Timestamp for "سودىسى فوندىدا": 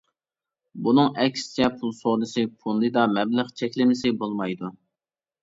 1.97-3.05